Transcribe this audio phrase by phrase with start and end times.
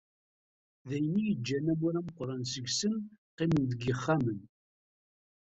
[0.87, 2.93] D ayen i yeǧǧan amur ameqqran seg-sen
[3.33, 4.39] qqimen deg yixxamen.